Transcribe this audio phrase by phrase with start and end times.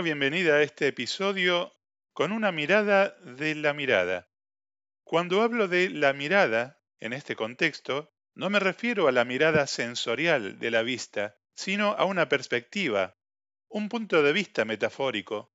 [0.00, 1.74] bienvenida a este episodio
[2.12, 4.28] con una mirada de la mirada.
[5.02, 10.60] Cuando hablo de la mirada, en este contexto, no me refiero a la mirada sensorial
[10.60, 13.16] de la vista, sino a una perspectiva,
[13.68, 15.52] un punto de vista metafórico,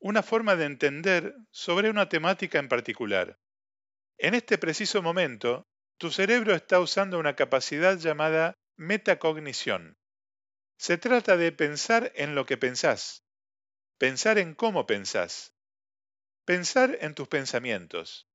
[0.00, 3.38] una forma de entender sobre una temática en particular.
[4.18, 5.68] En este preciso momento,
[5.98, 9.96] tu cerebro está usando una capacidad llamada metacognición.
[10.76, 13.25] Se trata de pensar en lo que pensás,
[13.98, 15.54] pensar en cómo pensás,
[16.44, 18.28] pensar en tus pensamientos.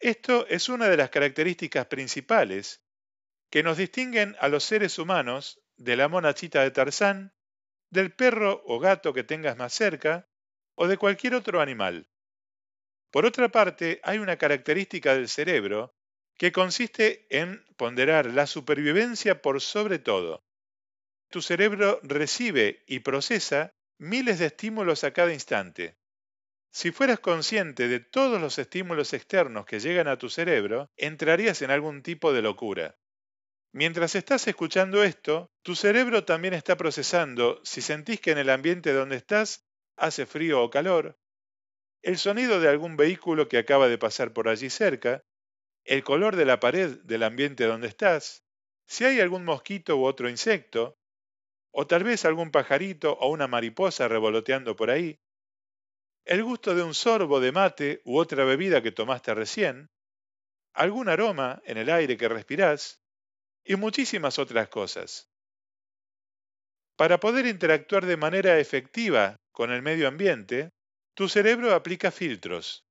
[0.00, 2.82] Esto es una de las características principales
[3.50, 7.34] que nos distinguen a los seres humanos de la monachita de Tarzán,
[7.90, 10.28] del perro o gato que tengas más cerca,
[10.74, 12.08] o de cualquier otro animal.
[13.10, 15.94] Por otra parte, hay una característica del cerebro
[16.38, 20.42] que consiste en ponderar la supervivencia por sobre todo.
[21.28, 25.96] Tu cerebro recibe y procesa miles de estímulos a cada instante.
[26.70, 31.70] Si fueras consciente de todos los estímulos externos que llegan a tu cerebro, entrarías en
[31.70, 32.96] algún tipo de locura.
[33.72, 38.92] Mientras estás escuchando esto, tu cerebro también está procesando si sentís que en el ambiente
[38.92, 41.18] donde estás hace frío o calor,
[42.02, 45.24] el sonido de algún vehículo que acaba de pasar por allí cerca,
[45.84, 48.44] el color de la pared del ambiente donde estás,
[48.86, 50.98] si hay algún mosquito u otro insecto,
[51.72, 55.18] o tal vez algún pajarito o una mariposa revoloteando por ahí,
[56.24, 59.90] el gusto de un sorbo de mate u otra bebida que tomaste recién,
[60.72, 63.02] algún aroma en el aire que respirás
[63.64, 65.28] y muchísimas otras cosas.
[66.96, 70.70] Para poder interactuar de manera efectiva con el medio ambiente,
[71.14, 72.84] tu cerebro aplica filtros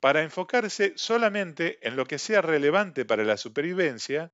[0.00, 4.32] para enfocarse solamente en lo que sea relevante para la supervivencia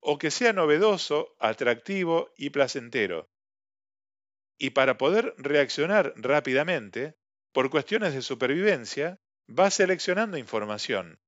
[0.00, 3.30] o que sea novedoso, atractivo y placentero.
[4.58, 7.16] Y para poder reaccionar rápidamente,
[7.52, 11.20] por cuestiones de supervivencia, va seleccionando información.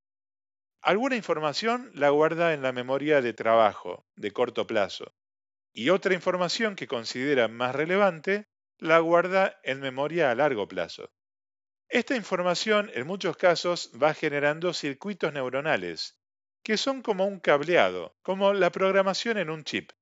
[0.83, 5.15] Alguna información la guarda en la memoria de trabajo, de corto plazo,
[5.73, 8.49] y otra información que considera más relevante
[8.79, 11.13] la guarda en memoria a largo plazo.
[11.89, 16.20] Esta información en muchos casos va generando circuitos neuronales,
[16.62, 19.93] que son como un cableado, como la programación en un chip.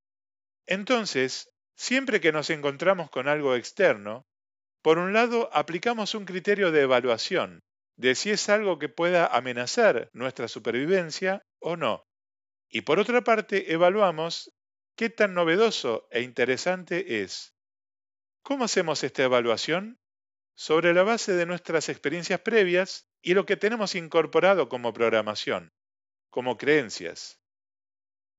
[0.67, 4.27] Entonces, siempre que nos encontramos con algo externo,
[4.83, 7.63] por un lado aplicamos un criterio de evaluación,
[7.97, 12.05] de si es algo que pueda amenazar nuestra supervivencia o no.
[12.69, 14.53] Y por otra parte, evaluamos
[14.97, 17.55] qué tan novedoso e interesante es.
[18.43, 19.99] ¿Cómo hacemos esta evaluación?
[20.55, 25.73] Sobre la base de nuestras experiencias previas y lo que tenemos incorporado como programación
[26.31, 27.41] como creencias.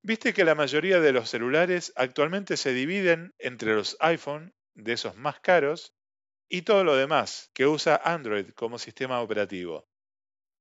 [0.01, 5.15] Viste que la mayoría de los celulares actualmente se dividen entre los iPhone, de esos
[5.15, 5.93] más caros,
[6.47, 9.87] y todo lo demás que usa Android como sistema operativo.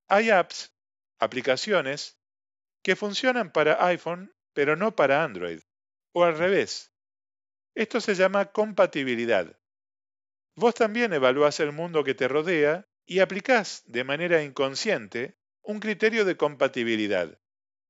[0.09, 0.75] Hay apps,
[1.19, 2.19] aplicaciones,
[2.83, 5.61] que funcionan para iPhone pero no para Android,
[6.13, 6.93] o al revés.
[7.77, 9.57] Esto se llama compatibilidad.
[10.57, 15.38] Vos también evaluás el mundo que te rodea y aplicás de manera inconsciente
[15.69, 17.39] un criterio de compatibilidad.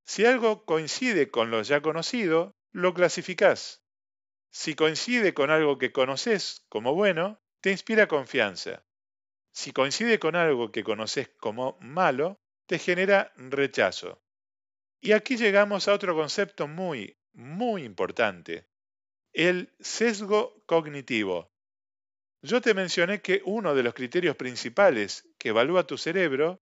[0.05, 3.85] Si algo coincide con lo ya conocido, lo clasificás.
[4.51, 8.85] Si coincide con algo que conoces como bueno, te inspira confianza.
[9.53, 14.21] Si coincide con algo que conoces como malo, te genera rechazo.
[15.01, 18.69] Y aquí llegamos a otro concepto muy, muy importante,
[19.33, 21.53] el sesgo cognitivo.
[22.43, 26.61] Yo te mencioné que uno de los criterios principales que evalúa tu cerebro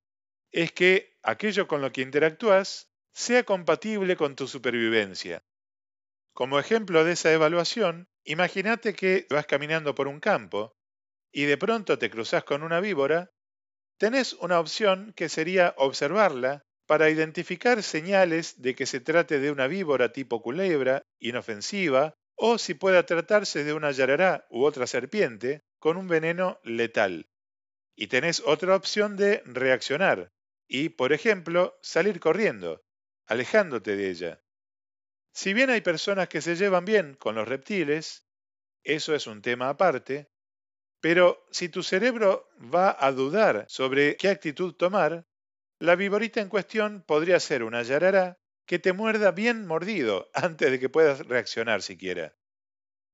[0.52, 5.42] es que aquello con lo que interactúas sea compatible con tu supervivencia.
[6.32, 10.76] Como ejemplo de esa evaluación, imagínate que vas caminando por un campo
[11.32, 13.30] y de pronto te cruzas con una víbora,
[13.98, 19.66] tenés una opción que sería observarla para identificar señales de que se trate de una
[19.66, 25.97] víbora tipo culebra, inofensiva, o si pueda tratarse de una yarará u otra serpiente con
[25.97, 27.28] un veneno letal.
[27.97, 30.30] Y tenés otra opción de reaccionar,
[30.68, 32.84] y, por ejemplo, salir corriendo,
[33.27, 34.42] alejándote de ella.
[35.33, 38.27] Si bien hay personas que se llevan bien con los reptiles,
[38.84, 40.30] eso es un tema aparte,
[41.01, 45.27] pero si tu cerebro va a dudar sobre qué actitud tomar,
[45.78, 50.80] la viborita en cuestión podría ser una yarará que te muerda bien mordido antes de
[50.80, 52.34] que puedas reaccionar siquiera.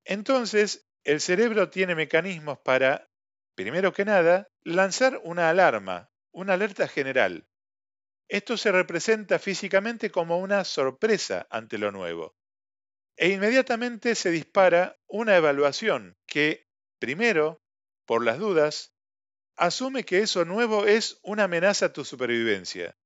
[0.05, 3.11] Entonces, el cerebro tiene mecanismos para,
[3.55, 7.47] primero que nada, lanzar una alarma una alerta general.
[8.29, 12.35] Esto se representa físicamente como una sorpresa ante lo nuevo.
[13.17, 16.67] E inmediatamente se dispara una evaluación que
[16.99, 17.61] primero,
[18.07, 18.95] por las dudas,
[19.57, 22.97] asume que eso nuevo es una amenaza a tu supervivencia.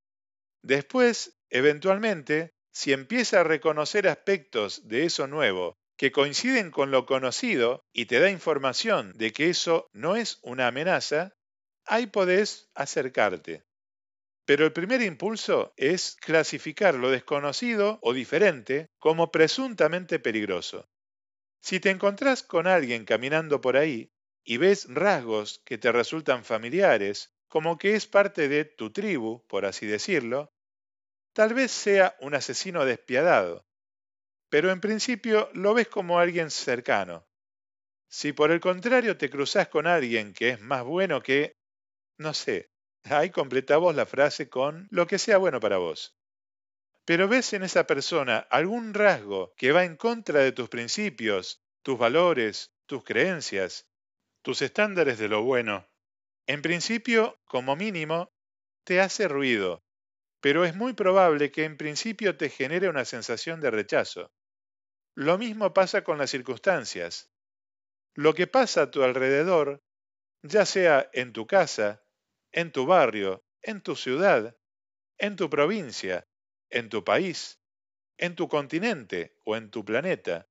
[0.62, 7.84] Después, eventualmente, si empieza a reconocer aspectos de eso nuevo que coinciden con lo conocido
[7.92, 11.32] y te da información de que eso no es una amenaza,
[11.86, 13.64] ahí podés acercarte.
[14.44, 20.88] Pero el primer impulso es clasificar lo desconocido o diferente como presuntamente peligroso.
[21.60, 24.12] Si te encontrás con alguien caminando por ahí
[24.44, 29.66] y ves rasgos que te resultan familiares, como que es parte de tu tribu, por
[29.66, 30.52] así decirlo,
[31.32, 33.66] tal vez sea un asesino despiadado,
[34.48, 37.26] pero en principio lo ves como alguien cercano.
[38.08, 41.55] Si por el contrario te cruzas con alguien que es más bueno que,
[42.18, 42.70] no sé,
[43.04, 46.16] ahí completamos la frase con lo que sea bueno para vos.
[47.04, 51.98] Pero ves en esa persona algún rasgo que va en contra de tus principios, tus
[51.98, 53.88] valores, tus creencias,
[54.42, 55.88] tus estándares de lo bueno.
[56.46, 58.32] En principio, como mínimo,
[58.84, 59.84] te hace ruido,
[60.40, 64.32] pero es muy probable que en principio te genere una sensación de rechazo.
[65.14, 67.30] Lo mismo pasa con las circunstancias.
[68.14, 69.82] Lo que pasa a tu alrededor,
[70.42, 72.05] ya sea en tu casa,
[72.56, 74.56] en tu barrio, en tu ciudad,
[75.18, 76.26] en tu provincia,
[76.70, 77.60] en tu país,
[78.16, 80.48] en tu continente o en tu planeta.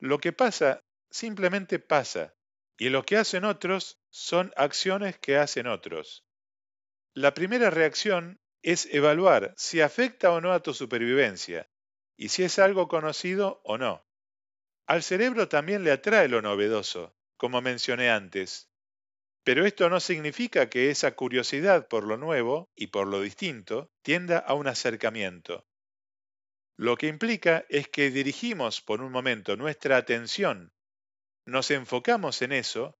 [0.00, 2.34] Lo que pasa simplemente pasa,
[2.76, 6.26] y lo que hacen otros son acciones que hacen otros.
[7.14, 11.70] La primera reacción es evaluar si afecta o no a tu supervivencia,
[12.16, 14.04] y si es algo conocido o no.
[14.86, 18.72] Al cerebro también le atrae lo novedoso, como mencioné antes,
[19.46, 24.38] pero esto no significa que esa curiosidad por lo nuevo y por lo distinto tienda
[24.38, 25.68] a un acercamiento.
[26.76, 30.72] Lo que implica es que dirigimos por un momento nuestra atención,
[31.44, 32.98] nos enfocamos en eso,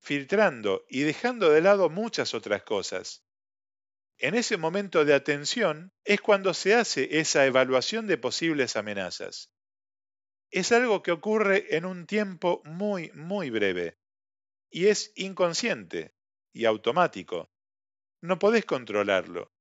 [0.00, 3.24] filtrando y dejando de lado muchas otras cosas.
[4.18, 9.52] En ese momento de atención es cuando se hace esa evaluación de posibles amenazas.
[10.50, 13.98] Es algo que ocurre en un tiempo muy, muy breve
[14.70, 16.14] y es inconsciente
[16.52, 17.50] y automático.
[18.20, 19.52] No podés controlarlo.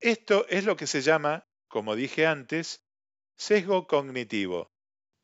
[0.00, 2.86] Esto es lo que se llama, como dije antes,
[3.36, 4.72] sesgo cognitivo.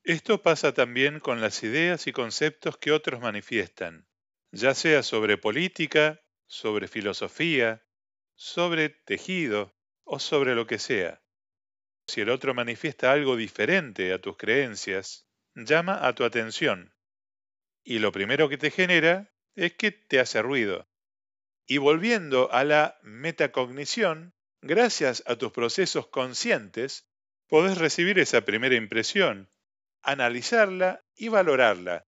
[0.02, 4.08] Esto pasa también con las ideas y conceptos que otros manifiestan,
[4.50, 7.86] ya sea sobre política, sobre filosofía,
[8.34, 11.22] sobre tejido o sobre lo que sea.
[12.06, 16.92] Si el otro manifiesta algo diferente a tus creencias, llama a tu atención
[17.84, 20.88] y lo primero que te genera es que te hace ruido.
[21.66, 27.08] Y volviendo a la metacognición, gracias a tus procesos conscientes,
[27.48, 29.50] podés recibir esa primera impresión,
[30.02, 32.06] analizarla y valorarla.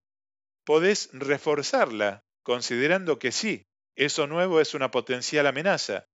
[0.65, 3.67] Podés reforzarla considerando que sí,
[3.97, 6.09] eso nuevo es una potencial amenaza,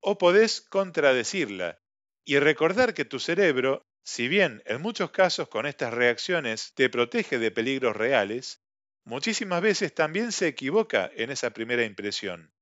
[0.00, 1.80] o podés contradecirla
[2.24, 7.38] y recordar que tu cerebro, si bien en muchos casos con estas reacciones te protege
[7.38, 8.62] de peligros reales,
[9.08, 12.52] muchísimas veces también se equivoca en esa primera impresión.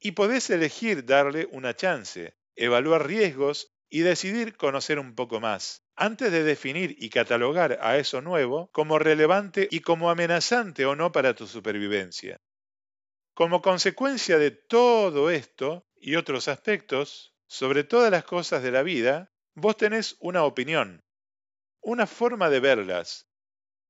[0.00, 6.32] Y podés elegir darle una chance, evaluar riesgos y decidir conocer un poco más, antes
[6.32, 11.34] de definir y catalogar a eso nuevo como relevante y como amenazante o no para
[11.34, 12.40] tu supervivencia.
[13.34, 19.30] Como consecuencia de todo esto y otros aspectos, sobre todas las cosas de la vida,
[19.54, 21.04] vos tenés una opinión,
[21.80, 23.28] una forma de verlas,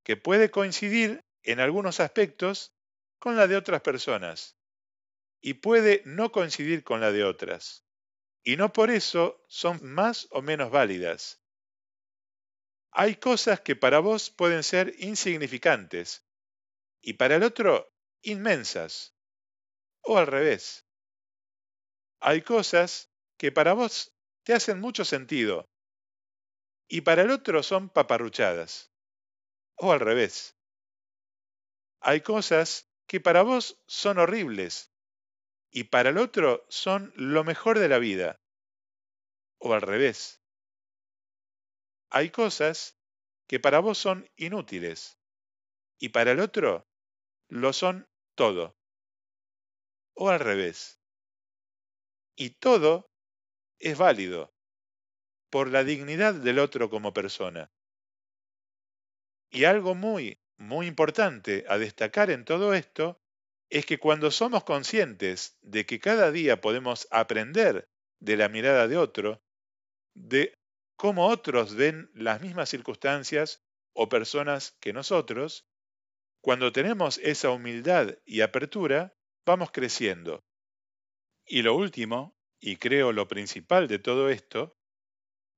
[0.05, 2.75] que puede coincidir en algunos aspectos
[3.19, 4.59] con la de otras personas
[5.41, 7.85] y puede no coincidir con la de otras.
[8.43, 11.41] Y no por eso son más o menos válidas.
[12.91, 16.27] Hay cosas que para vos pueden ser insignificantes
[17.01, 17.93] y para el otro
[18.23, 19.15] inmensas.
[20.03, 20.87] O al revés.
[22.21, 25.69] Hay cosas que para vos te hacen mucho sentido
[26.89, 28.91] y para el otro son paparruchadas.
[29.77, 30.58] O al revés.
[32.01, 34.93] Hay cosas que para vos son horribles
[35.71, 38.41] y para el otro son lo mejor de la vida.
[39.59, 40.41] O al revés.
[42.11, 42.97] Hay cosas
[43.47, 45.19] que para vos son inútiles
[45.99, 46.87] y para el otro
[47.49, 48.77] lo son todo.
[50.15, 51.01] O al revés.
[52.37, 53.11] Y todo
[53.79, 54.55] es válido
[55.51, 57.73] por la dignidad del otro como persona.
[59.51, 63.21] Y algo muy, muy importante a destacar en todo esto
[63.71, 67.89] es que cuando somos conscientes de que cada día podemos aprender
[68.21, 69.43] de la mirada de otro,
[70.15, 70.55] de
[70.97, 73.63] cómo otros ven las mismas circunstancias
[73.95, 75.67] o personas que nosotros,
[76.43, 79.15] Cuando tenemos esa humildad y apertura,
[79.47, 80.43] vamos creciendo.
[81.47, 84.77] Y lo último, y creo lo principal de todo esto,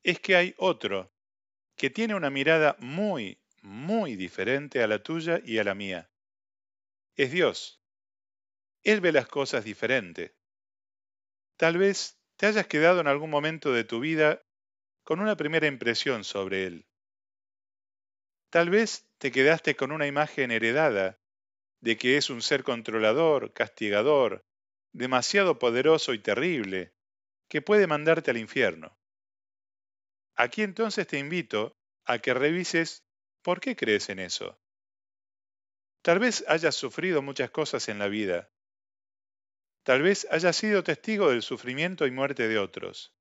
[0.03, 1.13] es que hay otro
[1.77, 6.11] que tiene una mirada muy, muy diferente a la tuya y a la mía.
[7.17, 7.83] Es Dios.
[8.83, 10.35] Él ve las cosas diferente.
[11.57, 14.43] Tal vez te hayas quedado en algún momento de tu vida
[15.05, 16.87] con una primera impresión sobre Él.
[18.51, 21.21] Tal vez te quedaste con una imagen heredada
[21.81, 24.45] de que es un ser controlador, castigador,
[24.93, 26.95] demasiado poderoso y terrible,
[27.49, 28.99] que puede mandarte al infierno.
[30.35, 33.05] Aquí entonces te invito a que revises
[33.43, 34.61] por qué crees en eso.
[36.03, 38.51] Tal vez hayas sufrido muchas cosas en la vida.
[39.83, 43.15] Tal vez hayas sido testigo del sufrimiento y muerte de otros.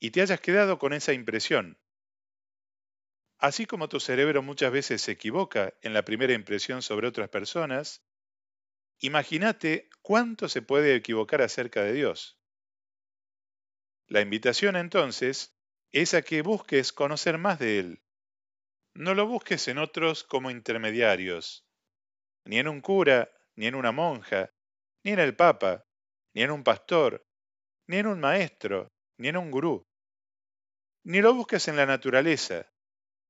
[0.00, 1.78] Y te hayas quedado con esa impresión.
[3.38, 8.04] Así como tu cerebro muchas veces se equivoca en la primera impresión sobre otras personas,
[9.00, 12.40] imagínate cuánto se puede equivocar acerca de Dios.
[14.06, 15.56] La invitación entonces
[15.90, 18.01] es a que busques conocer más de Él.
[18.94, 21.64] No lo busques en otros como intermediarios,
[22.44, 24.52] ni en un cura, ni en una monja,
[25.02, 25.86] ni en el Papa,
[26.34, 27.26] ni en un pastor,
[27.86, 29.86] ni en un maestro, ni en un gurú.
[31.04, 32.70] Ni lo busques en la naturaleza,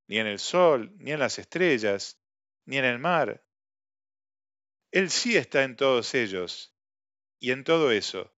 [0.09, 2.21] ni en el sol, ni en las estrellas,
[2.67, 3.45] ni en el mar.
[4.91, 6.77] Él sí está en todos ellos
[7.39, 8.35] y en todo eso,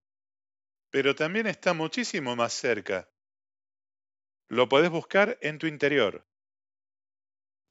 [0.91, 3.11] pero también está muchísimo más cerca.
[4.49, 6.25] Lo podés buscar en tu interior.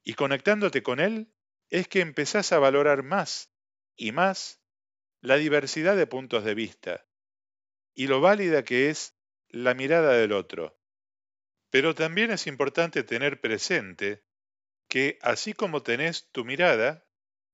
[0.04, 1.34] Y conectándote con Él
[1.70, 3.52] es que empezás a valorar más
[3.96, 4.62] y más
[5.22, 7.06] la diversidad de puntos de vista
[7.96, 9.16] y lo válida que es
[9.50, 10.78] la mirada del otro.
[11.70, 14.24] Pero también es importante tener presente
[14.88, 17.08] que así como tenés tu mirada,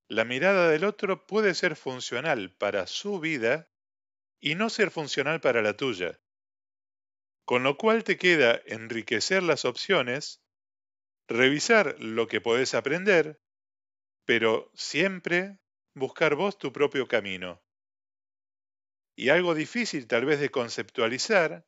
[0.08, 3.70] la mirada del otro puede ser funcional para su vida
[4.39, 6.20] y no ser funcional para la tuya.
[7.46, 10.41] Con lo cual te queda enriquecer las opciones,
[11.29, 13.39] revisar lo que podés aprender,
[14.25, 15.59] pero siempre
[15.93, 17.63] buscar vos tu propio camino.
[19.15, 21.67] Y algo difícil tal vez de conceptualizar,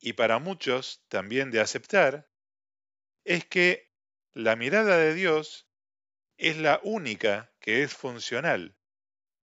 [0.00, 2.30] y para muchos también de aceptar,
[3.24, 3.92] es que
[4.32, 5.68] la mirada de Dios
[6.38, 8.76] es la única que es funcional,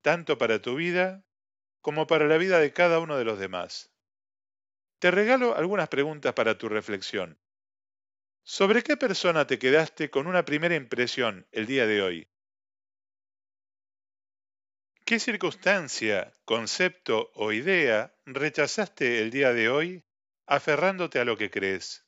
[0.01, 1.23] tanto para tu vida
[1.81, 3.93] como para la vida de cada uno de los demás.
[4.99, 7.37] Te regalo algunas preguntas para tu reflexión.
[8.47, 12.29] ¿Sobre qué persona te quedaste con una primera impresión el día de hoy?
[15.03, 20.05] ¿Qué circunstancia, concepto o idea rechazaste el día de hoy
[20.45, 22.05] aferrándote a lo que crees?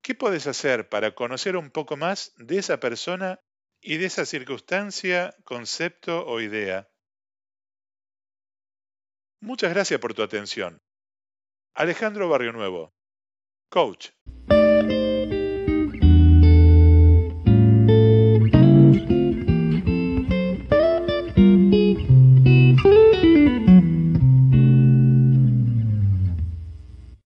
[0.00, 3.38] ¿Qué puedes hacer para conocer un poco más de esa persona
[3.82, 6.88] y de esa circunstancia, concepto o idea?
[9.40, 10.80] Muchas gracias por tu atención.
[11.74, 12.92] Alejandro Barrio Nuevo,
[13.70, 14.10] coach.